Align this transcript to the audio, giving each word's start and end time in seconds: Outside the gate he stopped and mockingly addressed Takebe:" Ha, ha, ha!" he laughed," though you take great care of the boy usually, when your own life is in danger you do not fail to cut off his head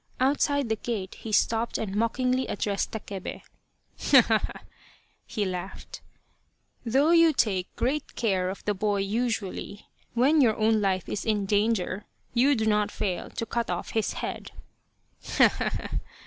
Outside 0.19 0.67
the 0.69 0.77
gate 0.77 1.13
he 1.19 1.31
stopped 1.31 1.77
and 1.77 1.95
mockingly 1.95 2.47
addressed 2.47 2.91
Takebe:" 2.91 3.43
Ha, 4.09 4.21
ha, 4.23 4.39
ha!" 4.47 4.63
he 5.27 5.45
laughed," 5.45 6.01
though 6.93 7.11
you 7.11 7.31
take 7.31 7.67
great 7.75 8.15
care 8.15 8.49
of 8.49 8.65
the 8.65 8.73
boy 8.73 8.97
usually, 9.01 9.85
when 10.15 10.41
your 10.41 10.55
own 10.57 10.81
life 10.81 11.07
is 11.07 11.23
in 11.23 11.45
danger 11.45 12.05
you 12.33 12.55
do 12.55 12.65
not 12.65 12.89
fail 12.89 13.29
to 13.29 13.45
cut 13.45 13.69
off 13.69 13.91
his 13.91 14.13
head 14.13 14.49